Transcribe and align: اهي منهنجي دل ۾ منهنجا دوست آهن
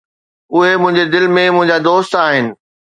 اهي 0.55 0.73
منهنجي 0.81 1.05
دل 1.13 1.25
۾ 1.35 1.43
منهنجا 1.55 1.77
دوست 1.87 2.13
آهن 2.25 2.45